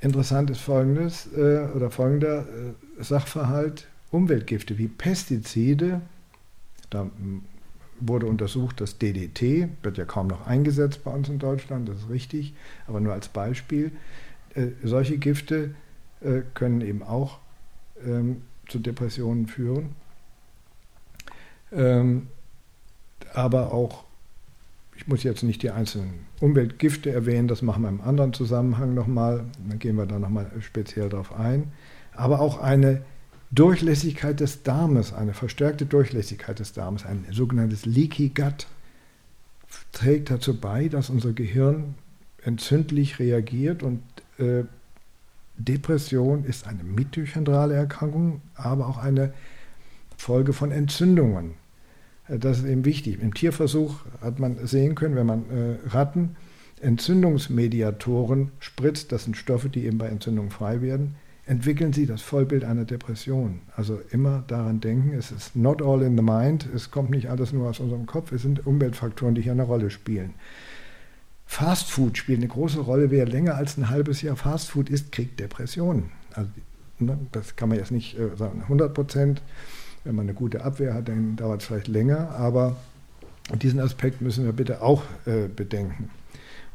Interessant 0.00 0.50
ist 0.50 0.60
folgendes 0.60 1.28
äh, 1.32 1.68
oder 1.74 1.90
folgender 1.90 2.40
äh, 2.40 3.02
Sachverhalt: 3.02 3.86
Umweltgifte 4.10 4.76
wie 4.78 4.88
Pestizide. 4.88 6.00
Da 6.90 7.08
wurde 8.00 8.26
untersucht, 8.26 8.80
dass 8.80 8.98
DDT 8.98 9.68
wird 9.82 9.98
ja 9.98 10.04
kaum 10.04 10.26
noch 10.26 10.46
eingesetzt 10.46 11.04
bei 11.04 11.10
uns 11.10 11.28
in 11.28 11.38
Deutschland, 11.38 11.88
das 11.88 11.98
ist 11.98 12.10
richtig, 12.10 12.54
aber 12.86 13.00
nur 13.00 13.12
als 13.12 13.28
Beispiel. 13.28 13.92
Äh, 14.54 14.68
solche 14.82 15.18
Gifte 15.18 15.74
äh, 16.20 16.42
können 16.54 16.80
eben 16.80 17.02
auch 17.02 17.38
ähm, 18.04 18.42
zu 18.68 18.78
Depressionen 18.78 19.46
führen. 19.46 19.90
Ähm, 21.72 22.28
aber 23.32 23.72
auch 23.72 24.04
ich 25.02 25.08
muss 25.08 25.24
jetzt 25.24 25.42
nicht 25.42 25.62
die 25.64 25.70
einzelnen 25.70 26.26
Umweltgifte 26.38 27.10
erwähnen, 27.10 27.48
das 27.48 27.60
machen 27.60 27.82
wir 27.82 27.88
im 27.88 28.00
anderen 28.00 28.32
Zusammenhang 28.32 28.94
nochmal, 28.94 29.44
dann 29.68 29.80
gehen 29.80 29.96
wir 29.96 30.06
da 30.06 30.20
nochmal 30.20 30.48
speziell 30.60 31.08
drauf 31.08 31.32
ein. 31.32 31.72
Aber 32.14 32.40
auch 32.40 32.60
eine 32.60 33.02
Durchlässigkeit 33.52 34.40
des 34.40 34.62
Darmes, 34.62 35.12
eine 35.12 35.34
verstärkte 35.34 35.84
Durchlässigkeit 35.84 36.58
des 36.58 36.72
Darmes, 36.72 37.04
ein 37.04 37.26
sogenanntes 37.30 37.84
Leaky 37.84 38.30
Gut, 38.30 38.66
trägt 39.92 40.30
dazu 40.30 40.58
bei, 40.58 40.88
dass 40.88 41.10
unser 41.10 41.32
Gehirn 41.32 41.94
entzündlich 42.42 43.18
reagiert 43.18 43.82
und 43.82 44.02
äh, 44.38 44.64
Depression 45.58 46.44
ist 46.44 46.66
eine 46.66 46.82
mitochondrale 46.82 47.74
Erkrankung, 47.74 48.40
aber 48.54 48.88
auch 48.88 48.98
eine 48.98 49.34
Folge 50.16 50.54
von 50.54 50.72
Entzündungen. 50.72 51.54
Das 52.28 52.58
ist 52.58 52.64
eben 52.64 52.86
wichtig. 52.86 53.20
Im 53.20 53.34
Tierversuch 53.34 54.00
hat 54.22 54.38
man 54.38 54.66
sehen 54.66 54.94
können, 54.94 55.14
wenn 55.14 55.26
man 55.26 55.44
äh, 55.50 55.88
Ratten 55.88 56.36
Entzündungsmediatoren 56.80 58.50
spritzt, 58.60 59.12
das 59.12 59.24
sind 59.24 59.36
Stoffe, 59.36 59.68
die 59.68 59.84
eben 59.84 59.98
bei 59.98 60.08
Entzündungen 60.08 60.50
frei 60.50 60.80
werden, 60.80 61.16
entwickeln 61.52 61.92
sie 61.92 62.06
das 62.06 62.22
Vollbild 62.22 62.64
einer 62.64 62.86
Depression. 62.86 63.60
Also 63.76 64.00
immer 64.10 64.42
daran 64.46 64.80
denken, 64.80 65.12
es 65.12 65.30
ist 65.30 65.54
not 65.54 65.82
all 65.82 66.00
in 66.00 66.16
the 66.16 66.22
mind, 66.22 66.66
es 66.74 66.90
kommt 66.90 67.10
nicht 67.10 67.28
alles 67.28 67.52
nur 67.52 67.68
aus 67.68 67.78
unserem 67.78 68.06
Kopf, 68.06 68.32
es 68.32 68.40
sind 68.40 68.66
Umweltfaktoren, 68.66 69.34
die 69.34 69.42
hier 69.42 69.52
eine 69.52 69.64
Rolle 69.64 69.90
spielen. 69.90 70.32
Fast 71.44 71.90
Food 71.90 72.16
spielt 72.16 72.38
eine 72.38 72.48
große 72.48 72.80
Rolle. 72.80 73.10
Wer 73.10 73.26
länger 73.26 73.56
als 73.56 73.76
ein 73.76 73.90
halbes 73.90 74.22
Jahr 74.22 74.36
Fast 74.36 74.70
Food 74.70 74.88
isst, 74.88 75.12
kriegt 75.12 75.38
Depressionen. 75.40 76.10
Also, 76.32 76.48
ne, 76.98 77.18
das 77.32 77.54
kann 77.54 77.68
man 77.68 77.76
jetzt 77.76 77.92
nicht 77.92 78.18
äh, 78.18 78.34
sagen, 78.34 78.62
100 78.62 78.94
Prozent. 78.94 79.42
Wenn 80.04 80.14
man 80.14 80.24
eine 80.24 80.34
gute 80.34 80.64
Abwehr 80.64 80.94
hat, 80.94 81.08
dann 81.08 81.36
dauert 81.36 81.60
es 81.60 81.66
vielleicht 81.66 81.88
länger, 81.88 82.30
aber 82.30 82.76
diesen 83.62 83.78
Aspekt 83.78 84.22
müssen 84.22 84.46
wir 84.46 84.52
bitte 84.52 84.80
auch 84.80 85.02
äh, 85.26 85.48
bedenken. 85.54 86.08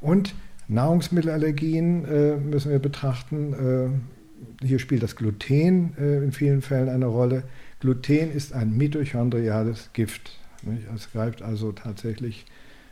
Und 0.01 0.35
Nahrungsmittelallergien 0.67 2.05
äh, 2.05 2.35
müssen 2.37 2.71
wir 2.71 2.79
betrachten. 2.79 3.53
Äh, 3.53 4.16
hier 4.61 4.79
spielt 4.79 5.03
das 5.03 5.15
Gluten 5.15 5.93
äh, 5.97 6.23
in 6.23 6.31
vielen 6.31 6.61
Fällen 6.61 6.89
eine 6.89 7.05
Rolle. 7.05 7.43
Gluten 7.79 8.31
ist 8.31 8.53
ein 8.53 8.75
mitochondriales 8.75 9.91
Gift. 9.93 10.31
Nicht? 10.63 10.83
Es 10.95 11.11
greift 11.11 11.41
also 11.41 11.71
tatsächlich 11.71 12.45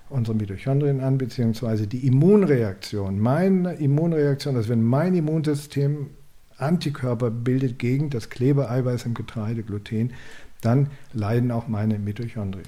unsere 0.09 0.37
Mitochondrien 0.37 1.01
an, 1.01 1.17
beziehungsweise 1.17 1.87
die 1.87 2.05
Immunreaktion. 2.05 3.19
Meine 3.19 3.73
Immunreaktion, 3.73 4.55
also 4.55 4.69
wenn 4.69 4.83
mein 4.83 5.15
Immunsystem 5.15 6.11
Antikörper 6.57 7.31
bildet 7.31 7.79
gegen 7.79 8.09
das 8.09 8.29
Klebeeiweiß 8.29 9.05
im 9.05 9.13
Getreide, 9.13 9.63
Gluten, 9.63 10.13
dann 10.61 10.87
leiden 11.11 11.51
auch 11.51 11.67
meine 11.67 11.99
Mitochondrien. 11.99 12.67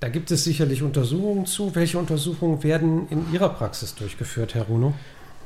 Da 0.00 0.08
gibt 0.08 0.30
es 0.30 0.44
sicherlich 0.44 0.82
Untersuchungen 0.82 1.46
zu. 1.46 1.74
Welche 1.74 1.98
Untersuchungen 1.98 2.62
werden 2.62 3.08
in 3.10 3.32
Ihrer 3.32 3.48
Praxis 3.48 3.96
durchgeführt, 3.96 4.54
Herr 4.54 4.64
Runo? 4.64 4.94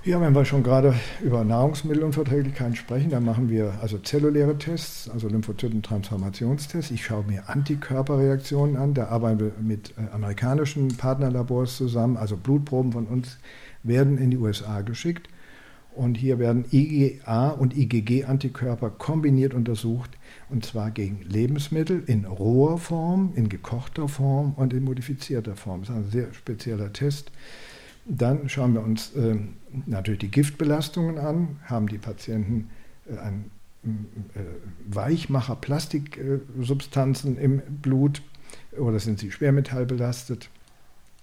Ja, 0.05 0.21
wenn 0.21 0.35
wir 0.35 0.45
schon 0.45 0.65
gerade 0.65 0.97
über 1.23 1.45
Nahrungsmittelunverträglichkeiten 1.45 2.75
sprechen, 2.75 3.11
dann 3.11 3.25
machen 3.25 3.49
wir 3.49 3.75
also 3.81 3.99
zelluläre 3.99 4.59
Tests, 4.59 5.09
also 5.09 5.29
Lymphozytentransformationstests. 5.29 6.91
Ich 6.91 7.05
schaue 7.05 7.23
mir 7.23 7.49
Antikörperreaktionen 7.49 8.77
an. 8.77 8.95
Da 8.95 9.07
arbeiten 9.07 9.39
wir 9.39 9.53
mit 9.61 9.95
äh, 9.97 10.13
amerikanischen 10.13 10.89
Partnerlabors 10.89 11.77
zusammen. 11.77 12.17
Also 12.17 12.37
Blutproben 12.37 12.91
von 12.91 13.07
uns 13.07 13.39
werden 13.85 14.19
in 14.19 14.33
die 14.33 14.39
USA 14.39 14.81
geschickt. 14.81 15.29
Und 15.95 16.17
hier 16.17 16.41
werden 16.41 16.65
IgA 16.73 17.51
und 17.51 17.77
IgG-Antikörper 17.77 18.91
kombiniert 18.91 19.55
untersucht, 19.55 20.11
und 20.51 20.67
zwar 20.67 20.91
gegen 20.91 21.21
Lebensmittel 21.29 22.03
in 22.07 22.25
roher 22.25 22.79
Form, 22.79 23.35
in 23.37 23.49
gekochter 23.49 24.09
Form 24.09 24.55
und 24.57 24.73
in 24.73 24.83
modifizierter 24.83 25.55
Form. 25.55 25.83
Das 25.83 25.91
ist 25.91 25.95
ein 25.95 26.11
sehr 26.11 26.35
spezieller 26.35 26.93
Test. 26.93 27.31
Dann 28.05 28.49
schauen 28.49 28.75
wir 28.75 28.83
uns 28.83 29.15
äh, 29.15 29.37
natürlich 29.87 30.21
die 30.21 30.31
Giftbelastungen 30.31 31.19
an, 31.19 31.61
haben 31.65 31.87
die 31.87 31.99
Patienten 31.99 32.71
äh, 33.09 33.19
ein 33.19 33.51
äh, 33.85 34.41
Weichmacher, 34.87 35.57
Plastiksubstanzen 35.57 37.39
im 37.39 37.63
Blut 37.81 38.23
oder 38.79 38.99
sind 38.99 39.19
sie 39.19 39.31
schwermetallbelastet. 39.31 40.51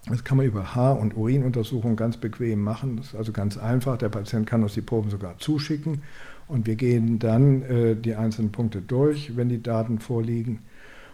Das 0.08 0.24
kann 0.24 0.38
man 0.38 0.46
über 0.46 0.76
Haar- 0.76 1.00
und 1.00 1.16
Urinuntersuchungen 1.16 1.98
ganz 1.98 2.18
bequem 2.18 2.62
machen. 2.62 2.98
Das 2.98 3.08
ist 3.08 3.16
also 3.16 3.32
ganz 3.32 3.58
einfach. 3.58 3.98
Der 3.98 4.10
Patient 4.10 4.48
kann 4.48 4.64
uns 4.64 4.74
die 4.74 4.82
Proben 4.82 5.10
sogar 5.10 5.38
zuschicken 5.38 6.02
und 6.48 6.66
wir 6.66 6.76
gehen 6.76 7.20
dann 7.20 7.62
äh, 7.64 7.96
die 7.96 8.16
einzelnen 8.16 8.52
Punkte 8.52 8.82
durch, 8.82 9.36
wenn 9.36 9.50
die 9.50 9.62
Daten 9.62 10.00
vorliegen. 10.00 10.60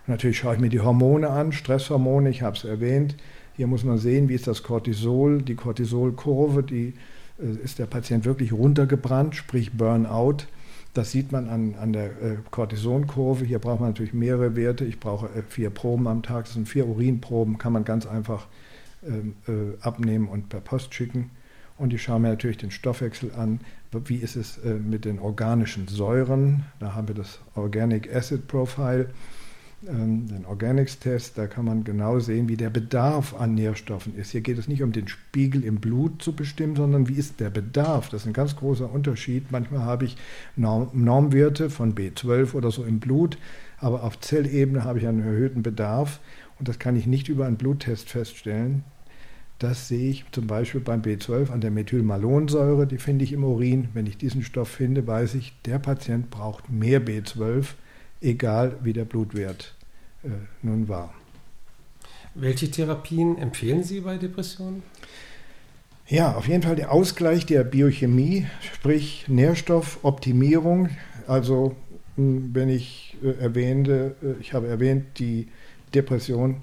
Und 0.05 0.12
natürlich 0.12 0.38
schaue 0.38 0.55
ich 0.55 0.62
mir 0.62 0.69
die 0.69 0.79
Hormone 0.79 1.29
an, 1.29 1.51
Stresshormone, 1.51 2.29
ich 2.29 2.41
habe 2.41 2.55
es 2.55 2.63
erwähnt. 2.63 3.15
Hier 3.57 3.67
muss 3.67 3.83
man 3.83 3.97
sehen, 3.97 4.27
wie 4.27 4.35
ist 4.35 4.47
das 4.47 4.63
Cortisol, 4.63 5.41
die 5.41 5.55
Cortisolkurve, 5.55 6.63
die 6.63 6.93
äh, 7.39 7.63
ist 7.63 7.79
der 7.79 7.85
Patient 7.85 8.25
wirklich 8.25 8.51
runtergebrannt, 8.51 9.35
sprich 9.35 9.71
Burnout. 9.74 10.38
Das 10.93 11.12
sieht 11.12 11.31
man 11.31 11.50
an, 11.50 11.75
an 11.75 11.93
der 11.93 12.05
äh, 12.05 12.38
Cortisonkurve. 12.51 13.45
Hier 13.45 13.59
braucht 13.59 13.79
man 13.79 13.89
natürlich 13.89 14.13
mehrere 14.13 14.55
Werte. 14.55 14.85
Ich 14.85 15.00
brauche 15.00 15.27
äh, 15.27 15.41
vier 15.47 15.69
Proben 15.69 16.07
am 16.07 16.21
Tag, 16.21 16.45
das 16.45 16.53
sind 16.53 16.67
vier 16.67 16.88
Urinproben, 16.88 17.57
kann 17.57 17.74
man 17.74 17.85
ganz 17.85 18.05
einfach 18.05 18.47
ähm, 19.05 19.35
äh, 19.47 19.81
abnehmen 19.81 20.27
und 20.27 20.50
per 20.50 20.62
Post 20.62 20.93
schicken. 20.93 21.31
Und 21.77 21.93
ich 21.93 22.03
schaue 22.03 22.19
mir 22.19 22.29
natürlich 22.29 22.57
den 22.57 22.71
Stoffwechsel 22.71 23.33
an. 23.35 23.59
Wie 23.91 24.15
ist 24.15 24.38
es 24.38 24.59
mit 24.63 25.03
den 25.03 25.19
organischen 25.19 25.89
Säuren? 25.89 26.63
Da 26.79 26.95
haben 26.95 27.09
wir 27.09 27.15
das 27.15 27.39
Organic 27.53 28.13
Acid 28.15 28.47
Profile, 28.47 29.09
den 29.86 30.46
Organics-Test. 30.46 31.38
Da 31.38 31.48
kann 31.48 31.65
man 31.65 31.84
genau 31.84 32.20
sehen, 32.20 32.50
wie 32.50 32.58
der 32.58 32.70
Bedarf 32.70 33.34
an 33.34 33.56
Nährstoffen 33.56 34.15
ist. 34.15 34.32
Hier 34.32 34.42
geht 34.42 34.58
es 34.58 34.68
nicht 34.68 34.84
um 34.84 34.92
den 34.92 35.08
Spiegel 35.08 35.63
im 35.63 35.77
Blut 35.77 36.22
zu 36.22 36.34
bestimmen, 36.34 36.75
sondern 36.75 37.08
wie 37.08 37.13
ist 37.13 37.39
der 37.39 37.50
Bedarf? 37.50 38.10
Das 38.10 38.22
ist 38.22 38.27
ein 38.27 38.34
ganz 38.34 38.56
großer 38.56 38.92
Unterschied. 38.92 39.51
Manchmal 39.51 39.82
habe 39.82 40.06
ich 40.06 40.18
Norm 40.56 40.89
Normwerte 40.94 41.70
von 41.70 41.96
B12 41.96 42.54
oder 42.54 42.72
so 42.72 42.84
im 42.84 43.00
Blut, 43.00 43.38
aber 43.80 44.04
auf 44.04 44.20
Zellebene 44.20 44.84
habe 44.84 45.00
ich 45.00 45.08
einen 45.08 45.22
erhöhten 45.22 45.63
Bedarf. 45.63 46.20
Und 46.58 46.68
das 46.68 46.80
kann 46.80 46.96
ich 46.96 47.06
nicht 47.06 47.30
über 47.30 47.46
einen 47.46 47.58
Bluttest 47.58 48.10
feststellen. 48.10 48.84
Das 49.60 49.88
sehe 49.88 50.10
ich 50.10 50.25
zum 50.32 50.48
Beispiel 50.48 50.82
beim 50.82 51.01
B12 51.01 51.50
an 51.50 51.62
der 51.62 51.72
Methylmalonsäure, 51.72 52.88
die 52.88 52.98
finde 52.98 53.24
ich 53.24 53.32
im 53.32 53.44
Urin. 53.46 53.88
Wenn 53.94 54.06
ich 54.06 54.18
diesen 54.18 54.44
Stoff 54.44 54.68
finde, 54.68 55.08
weiß 55.08 55.36
ich, 55.36 55.54
der 55.63 55.80
Patient 55.80 56.30
braucht 56.30 56.70
mehr 56.70 57.01
B12, 57.01 57.68
egal 58.22 58.75
wie 58.84 58.92
der 58.92 59.06
Blutwert 59.06 59.75
äh, 60.25 60.29
nun 60.62 60.88
war. 60.88 61.13
Welche 62.34 62.70
Therapien 62.70 63.38
empfehlen 63.38 63.84
Sie 63.84 64.01
bei 64.01 64.17
Depressionen? 64.17 64.84
Ja, 66.08 66.34
auf 66.36 66.48
jeden 66.48 66.62
Fall 66.62 66.75
der 66.75 66.91
Ausgleich 66.91 67.46
der 67.46 67.63
Biochemie, 67.63 68.46
sprich 68.62 69.25
Nährstoffoptimierung. 69.27 70.89
Also 71.27 71.75
wenn 72.17 72.70
ich 72.70 73.17
äh, 73.24 73.41
erwähnte, 73.41 74.15
äh, 74.22 74.39
ich 74.41 74.53
habe 74.53 74.67
erwähnt, 74.67 75.17
die 75.17 75.48
Depression 75.94 76.62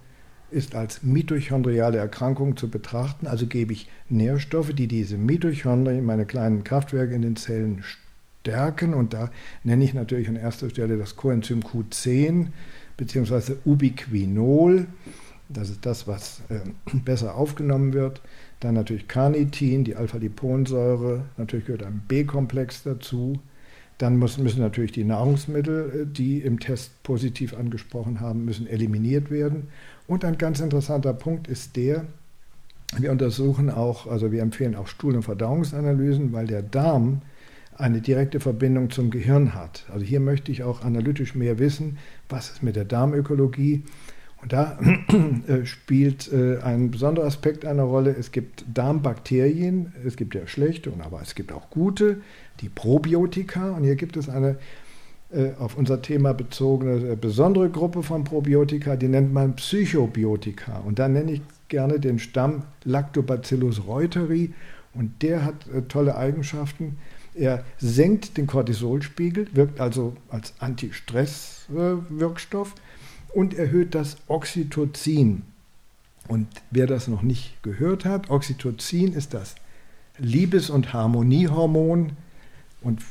ist 0.51 0.75
als 0.75 1.03
mitochondriale 1.03 1.99
Erkrankung 1.99 2.57
zu 2.57 2.69
betrachten. 2.69 3.27
Also 3.27 3.47
gebe 3.47 3.73
ich 3.73 3.89
Nährstoffe, 4.09 4.75
die 4.75 4.87
diese 4.87 5.17
Mitochondrien, 5.17 6.05
meine 6.05 6.27
kleinen 6.27 6.63
Kraftwerke 6.63 7.15
in 7.15 7.23
den 7.23 7.37
Zellen 7.37 7.83
stärken. 8.43 8.95
Und 8.95 9.15
da 9.15 9.31
nenne 9.65 9.85
ich 9.85 9.95
natürlich 9.95 10.29
an 10.29 10.37
erster 10.37 10.71
Stelle 10.71 10.99
das 10.99 11.17
Coenzym 11.17 11.61
Q10 11.61 12.49
bzw. 13.03 13.55
Ubiquinol. 13.65 14.87
Das 15.49 15.71
ist 15.71 15.85
das, 15.85 16.07
was 16.07 16.43
äh, 16.49 16.61
besser 17.05 17.35
aufgenommen 17.35 17.93
wird. 17.93 18.21
Dann 18.61 18.75
natürlich 18.75 19.09
Carnitin, 19.09 19.85
die 19.85 19.97
Alpha-Liponsäure. 19.97 21.25
Natürlich 21.37 21.67
gehört 21.67 21.83
ein 21.83 22.03
B-Komplex 22.07 22.85
dazu. 22.85 23.41
Dann 23.99 24.17
müssen, 24.17 24.43
müssen 24.43 24.61
natürlich 24.61 24.93
die 24.93 25.05
Nahrungsmittel, 25.05 26.03
äh, 26.03 26.07
die 26.07 26.41
im 26.41 26.61
Test 26.61 27.03
positiv 27.03 27.55
angesprochen 27.55 28.21
haben, 28.21 28.45
müssen 28.45 28.67
eliminiert 28.67 29.31
werden. 29.31 29.69
Und 30.07 30.25
ein 30.25 30.39
ganz 30.39 30.61
interessanter 30.61 31.13
Punkt 31.13 31.49
ist 31.49 31.77
der, 31.77 32.07
wir 32.99 33.11
untersuchen 33.11 33.71
auch, 33.71 34.07
also 34.07 34.31
wir 34.33 34.43
empfehlen 34.43 34.75
auch 34.75 34.87
Stuhl- 34.87 35.17
und 35.17 35.23
Verdauungsanalysen, 35.23 36.33
weil 36.33 36.47
der 36.47 36.63
Darm 36.63 37.23
eine 37.77 38.01
direkte 38.01 38.41
Verbindung 38.41 38.91
zum 38.91 39.11
Gehirn 39.11 39.55
hat. 39.55 39.87
Also 39.93 40.05
hier 40.05 40.21
möchte 40.21 40.53
ich 40.53 40.63
auch 40.63 40.83
analytisch 40.83 41.35
mehr 41.35 41.59
wissen, 41.59 41.99
was 42.29 42.51
ist 42.51 42.63
mit 42.63 42.77
der 42.77 42.85
Darmökologie. 42.85 43.83
Und 44.43 44.53
da 44.53 44.79
äh, 45.47 45.65
spielt 45.65 46.33
äh, 46.33 46.59
ein 46.63 46.91
besonderer 46.91 47.27
Aspekt 47.27 47.65
eine 47.65 47.83
Rolle. 47.83 48.15
Es 48.19 48.33
gibt 48.33 48.65
Darmbakterien, 48.73 49.93
es 50.05 50.17
gibt 50.17 50.35
ja 50.35 50.47
schlechte, 50.47 50.93
aber 50.99 51.23
es 51.23 51.35
gibt 51.35 51.53
auch 51.53 51.71
gute, 51.71 52.21
die 52.61 52.69
Probiotika. 52.69 53.71
Und 53.71 53.85
hier 53.85 53.95
gibt 53.95 54.17
es 54.17 54.29
eine 54.29 54.57
äh, 55.33 55.53
auf 55.59 55.77
unser 55.77 56.03
Thema 56.03 56.35
bezogene 56.35 57.17
besondere 57.17 57.71
Gruppe 57.71 58.03
von 58.03 58.25
Probiotika, 58.25 58.97
die 58.97 59.09
nennt 59.09 59.33
man 59.33 59.55
Psychobiotika. 59.55 60.79
Und 60.79 60.99
da 60.99 61.09
nenne 61.09 61.33
ich 61.33 61.43
gerne 61.69 62.01
den 62.01 62.19
Stamm 62.19 62.65
Lactobacillus 62.85 63.87
reuteri. 63.87 64.53
Und 64.93 65.23
der 65.23 65.45
hat 65.45 65.67
tolle 65.89 66.17
Eigenschaften. 66.17 66.99
Er 67.35 67.65
senkt 67.79 68.37
den 68.37 68.47
Cortisolspiegel, 68.47 69.49
wirkt 69.55 69.81
also 69.81 70.15
als 70.29 70.53
Antistress-Wirkstoff 70.59 72.75
und 73.35 73.55
erhöht 73.55 73.95
das 73.95 74.19
Oxytocin. 74.29 75.45
Und 76.29 76.49
wer 76.71 76.87
das 76.87 77.09
noch 77.09 77.23
nicht 77.23 77.63
gehört 77.63 78.05
hat, 78.05 78.29
Oxytocin 78.31 79.15
ist 79.15 79.35
das 79.35 79.57
Liebes- 80.19 80.71
und 80.71 80.93
Harmoniehormon. 80.93 82.13
Und 82.83 83.03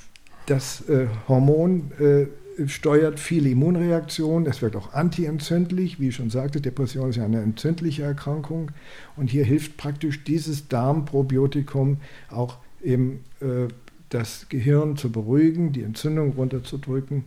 das 0.45 0.87
äh, 0.87 1.07
Hormon 1.27 1.91
äh, 1.99 2.27
steuert 2.67 3.19
viele 3.19 3.49
Immunreaktionen, 3.49 4.47
es 4.47 4.61
wirkt 4.61 4.75
auch 4.75 4.93
antientzündlich, 4.93 5.99
wie 5.99 6.09
ich 6.09 6.15
schon 6.15 6.29
sagte, 6.29 6.61
Depression 6.61 7.09
ist 7.09 7.15
ja 7.15 7.25
eine 7.25 7.41
entzündliche 7.41 8.03
Erkrankung. 8.03 8.71
Und 9.15 9.29
hier 9.29 9.45
hilft 9.45 9.77
praktisch 9.77 10.23
dieses 10.23 10.67
Darmprobiotikum 10.67 11.97
auch 12.29 12.57
eben 12.83 13.23
äh, 13.39 13.67
das 14.11 14.47
Gehirn 14.49 14.97
zu 14.97 15.11
beruhigen, 15.11 15.71
die 15.73 15.83
Entzündung 15.83 16.33
runterzudrücken 16.33 17.25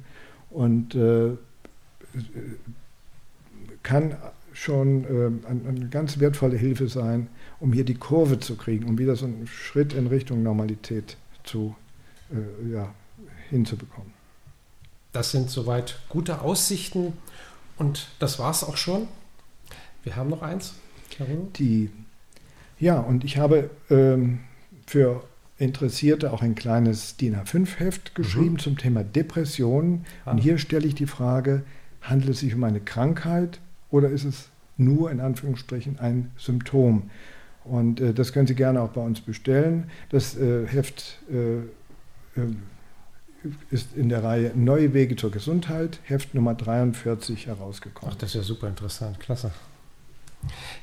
und 0.50 0.94
äh, 0.94 1.30
kann 3.82 4.16
schon 4.52 5.04
äh, 5.04 5.48
eine 5.48 5.88
ganz 5.88 6.20
wertvolle 6.20 6.56
Hilfe 6.56 6.88
sein, 6.88 7.28
um 7.58 7.72
hier 7.72 7.84
die 7.84 7.94
Kurve 7.96 8.38
zu 8.38 8.56
kriegen, 8.56 8.86
um 8.86 8.98
wieder 8.98 9.16
so 9.16 9.26
einen 9.26 9.46
Schritt 9.46 9.92
in 9.94 10.06
Richtung 10.06 10.42
Normalität 10.42 11.16
zu, 11.42 11.74
äh, 12.30 12.72
ja, 12.72 12.94
hinzubekommen. 13.50 14.12
Das 15.12 15.32
sind 15.32 15.50
soweit 15.50 16.00
gute 16.08 16.42
Aussichten 16.42 17.14
und 17.76 18.08
das 18.18 18.38
war 18.38 18.50
es 18.50 18.62
auch 18.62 18.76
schon. 18.76 19.08
Wir 20.02 20.16
haben 20.16 20.28
noch 20.28 20.42
eins. 20.42 20.74
Die, 21.58 21.90
ja, 22.78 22.98
und 22.98 23.24
ich 23.24 23.38
habe 23.38 23.70
ähm, 23.88 24.40
für 24.86 25.22
Interessierte 25.56 26.32
auch 26.32 26.42
ein 26.42 26.54
kleines 26.54 27.16
DIN 27.16 27.36
A5-Heft 27.36 28.14
geschrieben 28.14 28.54
mhm. 28.54 28.58
zum 28.58 28.78
Thema 28.78 29.04
Depressionen. 29.04 30.04
Ah. 30.24 30.32
Und 30.32 30.38
hier 30.38 30.58
stelle 30.58 30.86
ich 30.86 30.94
die 30.94 31.06
Frage, 31.06 31.62
handelt 32.02 32.30
es 32.30 32.40
sich 32.40 32.54
um 32.54 32.64
eine 32.64 32.80
Krankheit 32.80 33.60
oder 33.90 34.08
ist 34.08 34.24
es 34.24 34.48
nur 34.76 35.10
in 35.10 35.20
Anführungsstrichen 35.20 35.98
ein 36.00 36.32
Symptom? 36.36 37.10
Und 37.64 38.00
äh, 38.00 38.12
das 38.12 38.32
können 38.32 38.46
Sie 38.46 38.54
gerne 38.54 38.80
auch 38.82 38.90
bei 38.90 39.00
uns 39.00 39.20
bestellen. 39.20 39.90
Das 40.10 40.36
äh, 40.36 40.66
Heft 40.66 41.18
äh, 41.30 41.58
äh 42.40 42.54
ist 43.70 43.94
in 43.94 44.08
der 44.08 44.24
Reihe 44.24 44.52
Neue 44.54 44.94
Wege 44.94 45.16
zur 45.16 45.30
Gesundheit, 45.30 45.98
Heft 46.04 46.34
Nummer 46.34 46.54
43 46.54 47.46
herausgekommen. 47.46 48.14
Ach, 48.14 48.18
das 48.18 48.30
ist 48.30 48.36
ja 48.36 48.42
super 48.42 48.68
interessant, 48.68 49.20
klasse. 49.20 49.50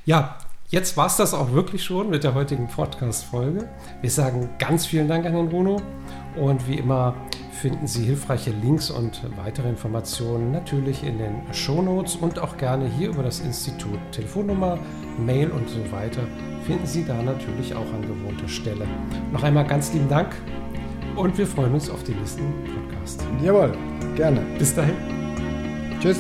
Ja, 0.06 0.38
jetzt 0.72 0.98
war 0.98 1.08
es 1.08 1.18
das 1.18 1.34
auch 1.34 1.52
wirklich 1.52 1.84
schon 1.84 2.10
mit 2.10 2.24
der 2.24 2.34
heutigen 2.34 2.68
Podcast-Folge. 2.68 3.70
Wir 4.02 4.10
sagen 4.10 4.50
ganz 4.58 4.86
vielen 4.86 5.08
Dank 5.08 5.26
an 5.26 5.34
den 5.34 5.50
Bruno 5.50 5.82
und 6.36 6.68
wie 6.68 6.76
immer 6.76 7.14
finden 7.52 7.86
Sie 7.86 8.04
hilfreiche 8.06 8.52
Links 8.52 8.90
und 8.90 9.22
weitere 9.38 9.70
Informationen 9.70 10.52
natürlich 10.52 11.04
in 11.04 11.20
den 11.20 11.54
Shownotes 11.54 12.16
und 12.16 12.40
auch 12.40 12.58
gerne 12.58 12.88
hier 12.88 13.10
über 13.10 13.22
das 13.22 13.42
Institut. 13.42 14.00
Telefonnummer, 14.12 14.80
Mail 15.24 15.52
und 15.52 15.70
so 15.70 15.92
weiter 15.92 16.22
finden 16.66 16.88
Sie 16.88 17.06
da 17.06 17.22
natürlich 17.22 17.76
auch 17.76 17.94
an 17.94 18.02
gewohnter 18.02 18.48
Stelle. 18.48 18.88
Noch 19.32 19.44
einmal 19.44 19.68
ganz 19.68 19.94
lieben 19.94 20.10
Dank 20.10 20.34
und 21.16 21.38
wir 21.38 21.46
freuen 21.46 21.74
uns 21.74 21.90
auf 21.90 22.04
den 22.04 22.18
nächsten 22.18 22.52
Podcast. 22.74 23.24
Jawohl, 23.44 23.74
gerne. 24.16 24.42
Bis 24.58 24.74
dahin. 24.74 24.96
Tschüss. 26.00 26.18